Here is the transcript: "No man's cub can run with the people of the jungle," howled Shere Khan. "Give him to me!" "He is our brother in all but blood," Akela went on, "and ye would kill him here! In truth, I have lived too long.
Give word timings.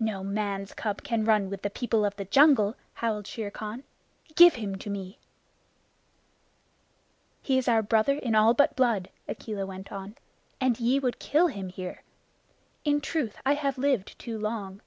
"No 0.00 0.24
man's 0.24 0.74
cub 0.74 1.04
can 1.04 1.24
run 1.24 1.48
with 1.48 1.62
the 1.62 1.70
people 1.70 2.04
of 2.04 2.16
the 2.16 2.24
jungle," 2.24 2.74
howled 2.94 3.28
Shere 3.28 3.52
Khan. 3.52 3.84
"Give 4.34 4.54
him 4.56 4.74
to 4.78 4.90
me!" 4.90 5.20
"He 7.42 7.58
is 7.58 7.68
our 7.68 7.80
brother 7.80 8.16
in 8.18 8.34
all 8.34 8.54
but 8.54 8.74
blood," 8.74 9.08
Akela 9.28 9.64
went 9.64 9.92
on, 9.92 10.16
"and 10.60 10.80
ye 10.80 10.98
would 10.98 11.20
kill 11.20 11.46
him 11.46 11.68
here! 11.68 12.02
In 12.84 13.00
truth, 13.00 13.36
I 13.46 13.54
have 13.54 13.78
lived 13.78 14.18
too 14.18 14.36
long. 14.36 14.80